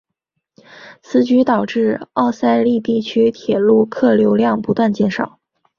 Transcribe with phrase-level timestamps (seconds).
[1.03, 5.37] 此举导致欧塞尔地区铁路客流量不断减少。